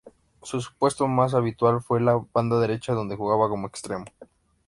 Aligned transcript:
Su 0.41 0.59
puesto 0.79 1.07
más 1.07 1.35
habitual 1.35 1.79
fue 1.79 2.01
la 2.01 2.19
banda 2.33 2.59
derecha, 2.59 2.93
donde 2.95 3.15
jugaba 3.15 3.49
como 3.49 3.67
extremo. 3.67 4.05